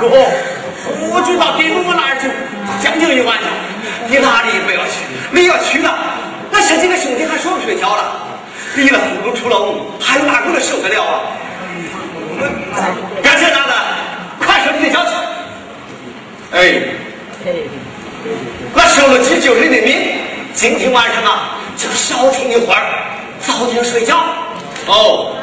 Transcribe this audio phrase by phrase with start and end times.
[0.00, 0.08] 哟，
[1.10, 2.28] 我就到给我那儿去，
[2.82, 3.46] 将近一晚呢。
[4.08, 5.94] 你哪里也不要去，你要去了，
[6.50, 8.28] 那十几个兄弟还睡不睡觉了？
[8.74, 11.20] 你了葫芦出了瓮，还有哪个能受得了啊？
[13.22, 13.72] 别扯大的，
[14.40, 15.12] 快说你的消息。
[16.52, 16.82] 哎，
[18.74, 20.18] 我收了急救人的命，
[20.54, 22.82] 今天晚上啊，就消停一会儿，
[23.40, 24.18] 早点睡觉。
[24.86, 25.36] 哦。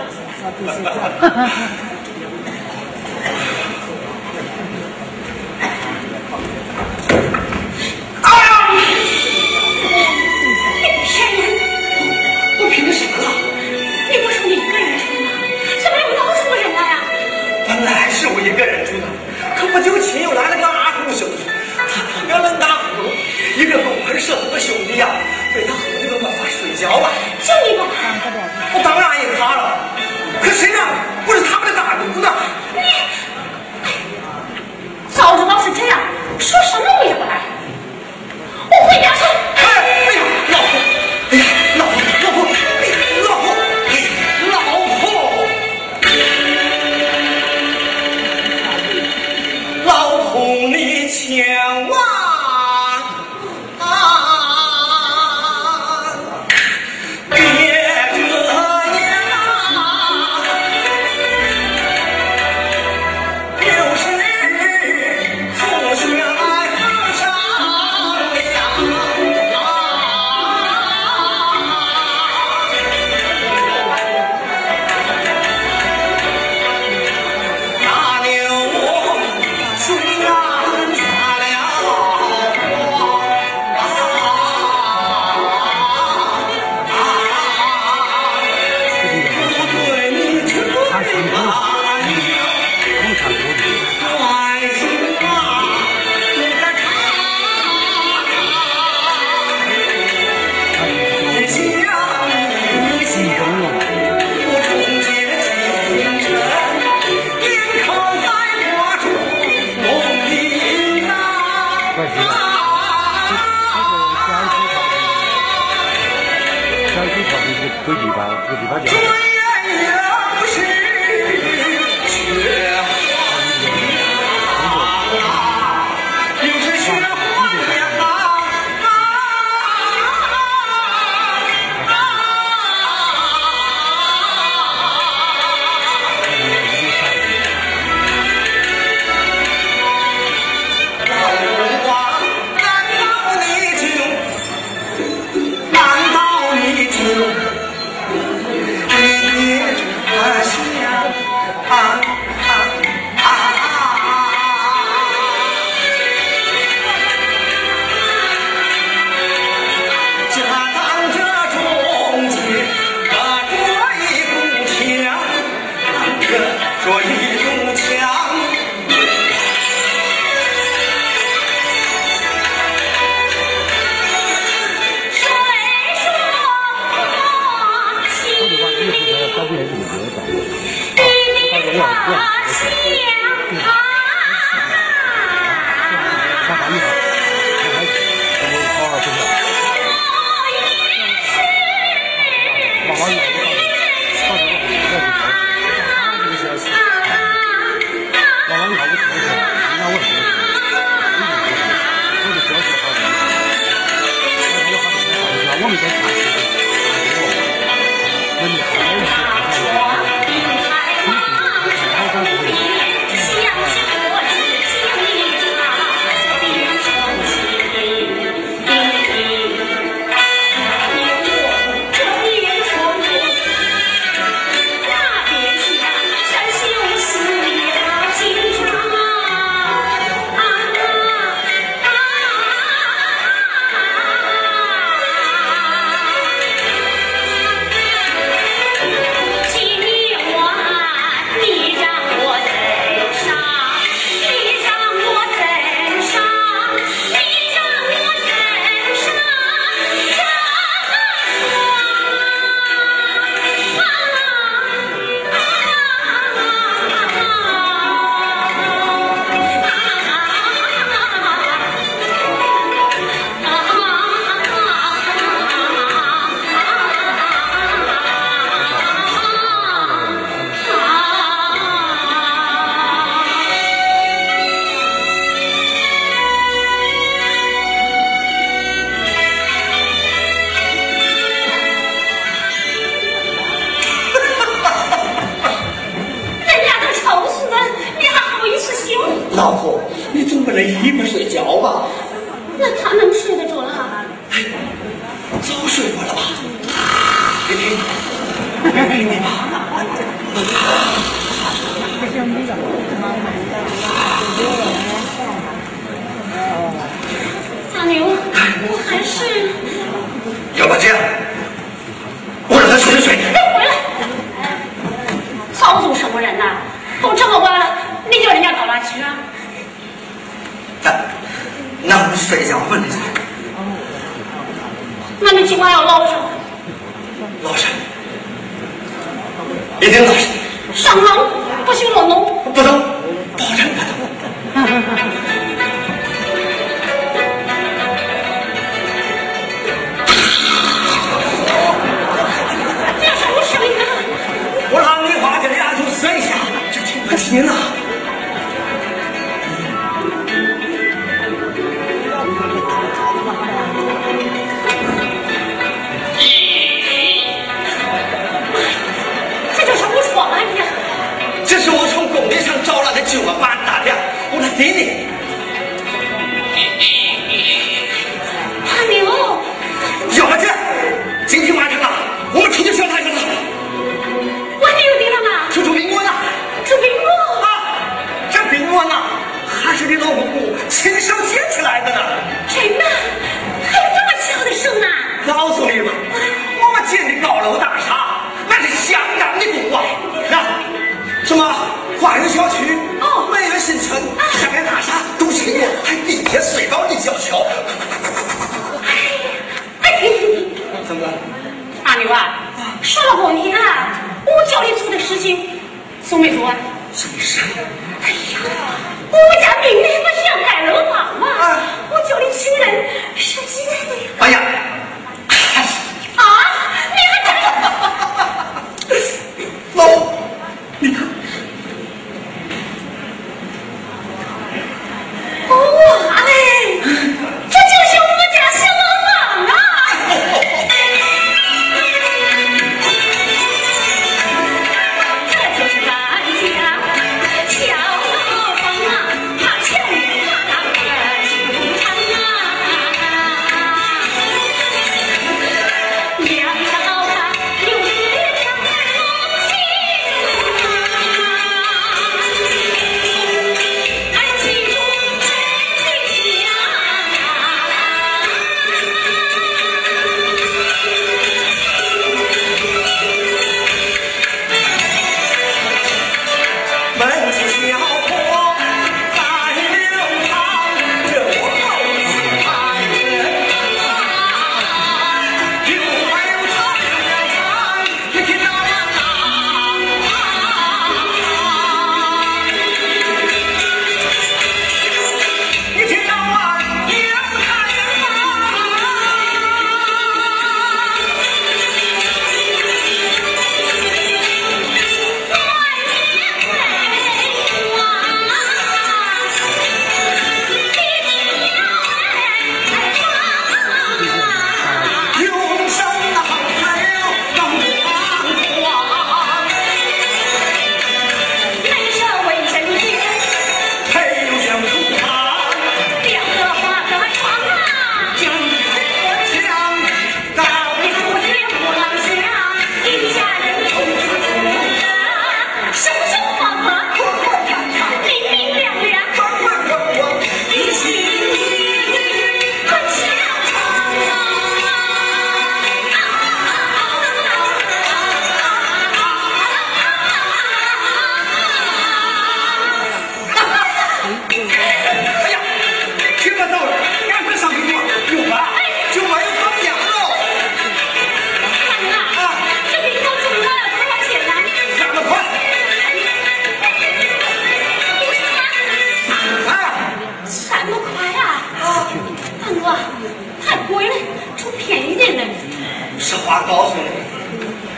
[566.30, 566.82] 话告诉你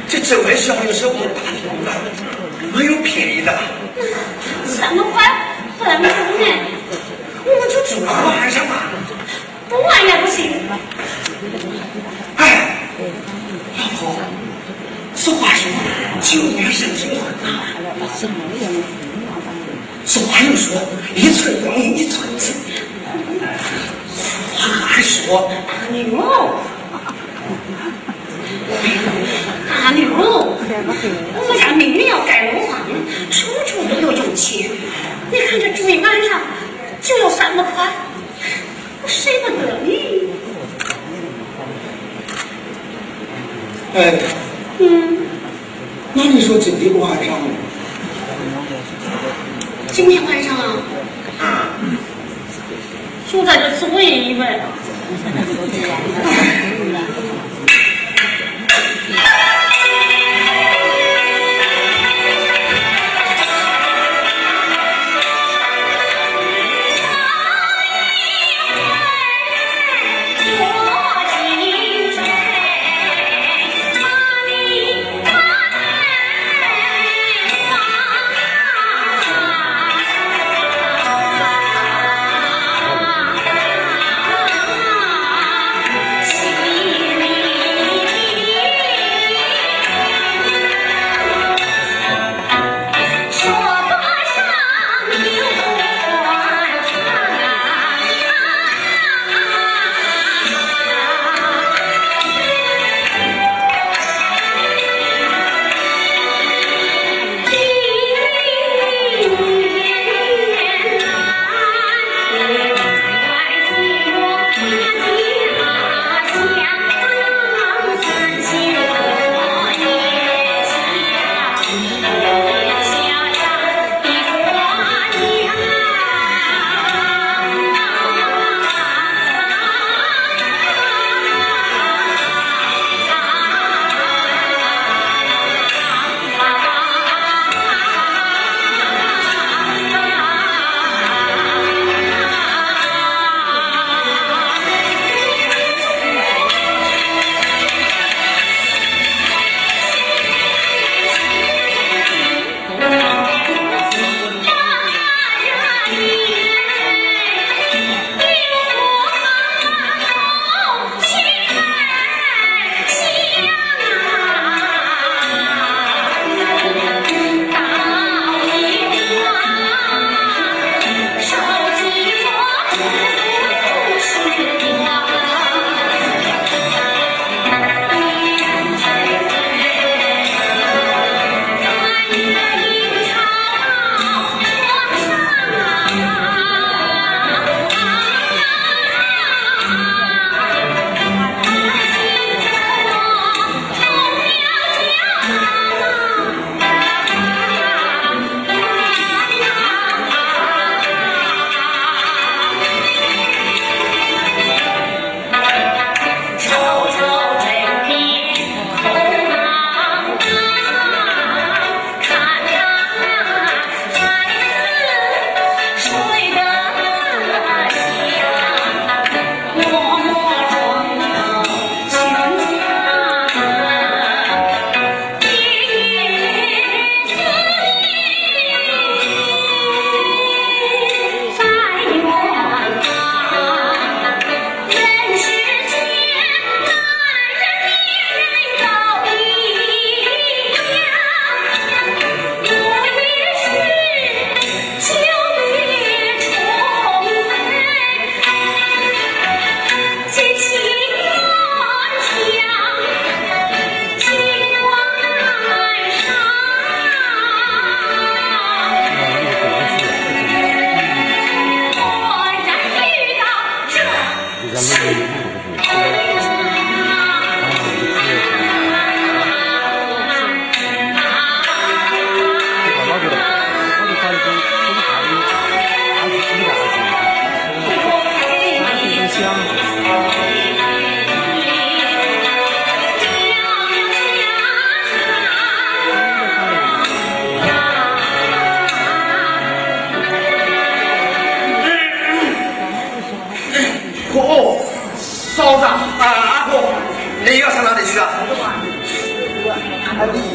[0.09, 1.47] 这周围小有时候都是大的
[2.73, 3.61] 没有便宜的吧？
[4.93, 5.17] 么还
[5.79, 6.01] 不能
[7.45, 8.91] 我们就住玩上吧。
[9.69, 10.51] 不玩也不行。
[12.35, 12.75] 哎
[13.77, 14.13] 老婆
[15.15, 15.71] 俗话说
[16.19, 17.63] 情怀是情怀啊
[20.05, 20.75] 俗话又说
[21.15, 22.53] 一寸光阴一寸金。
[24.13, 24.21] 俗
[24.53, 26.03] 话还说大牛
[29.69, 32.79] 大牛，我们家明明要盖楼房，
[33.29, 34.69] 处处都有用钱。
[35.31, 36.41] 你看这住一晚上
[37.01, 37.91] 就要三百块，
[39.03, 40.29] 我舍不得你。
[43.93, 44.13] 哎，
[44.79, 45.17] 嗯，
[46.13, 47.37] 那你说今天晚上，
[49.91, 50.65] 今天晚上啊，
[51.39, 51.69] 啊
[53.31, 54.59] 就在这坐一晚。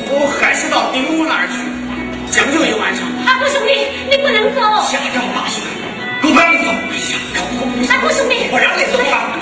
[0.08, 1.58] 我还是到丁屋那儿去
[2.32, 3.04] 将就一晚上。
[3.26, 3.72] 阿婆兄弟，
[4.10, 4.60] 你不能走。
[4.88, 5.60] 下朝大喜，
[6.22, 6.70] 狗不让你走，
[7.92, 9.36] 阿婆兄弟，我让你走啊！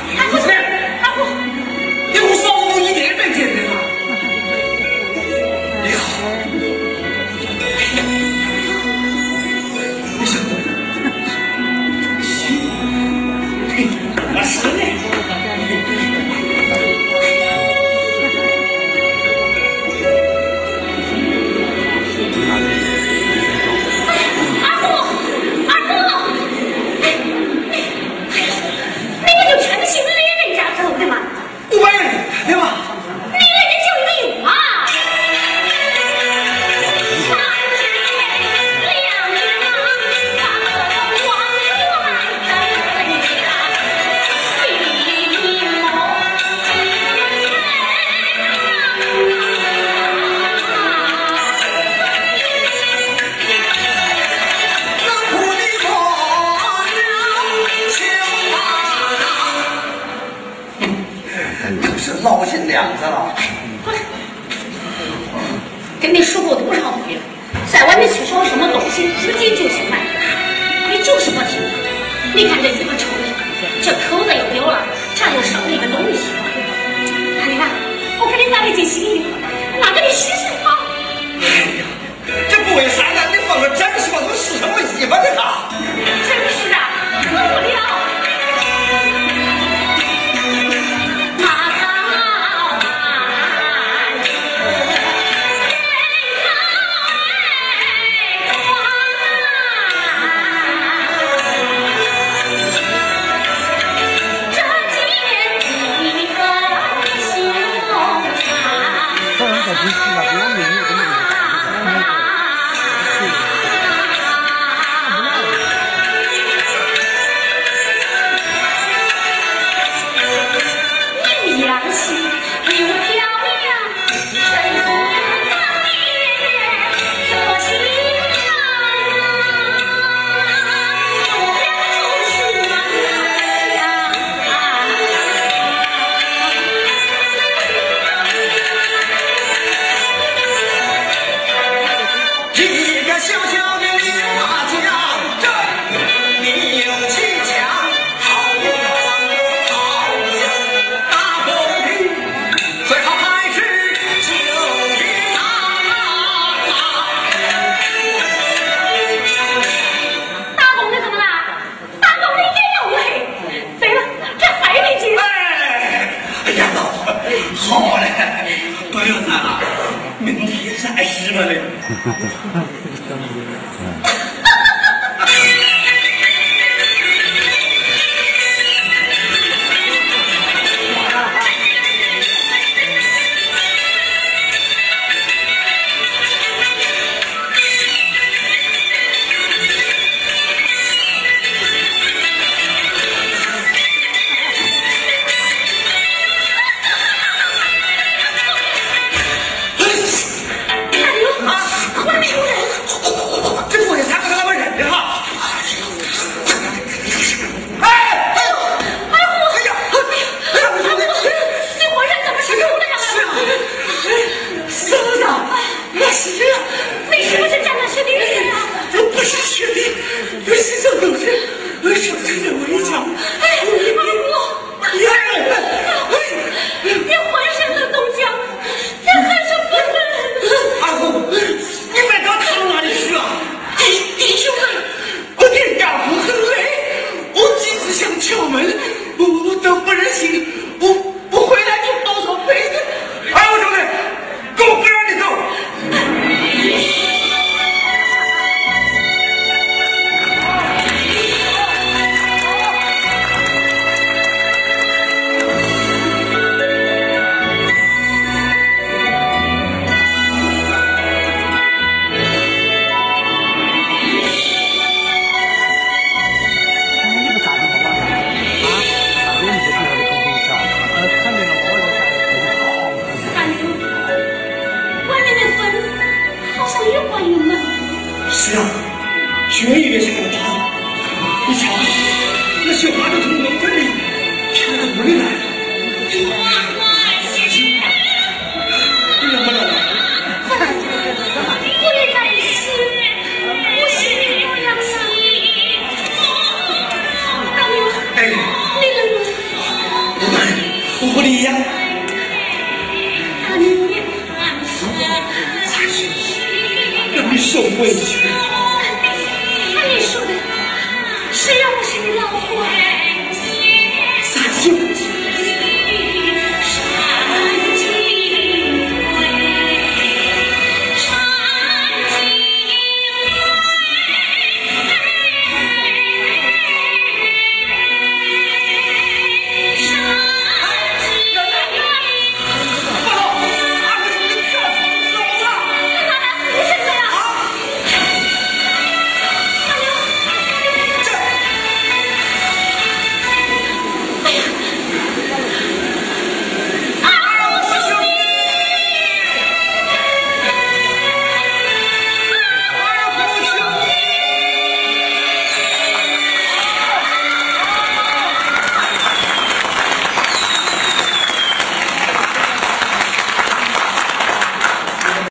[282.84, 283.33] 受委屈。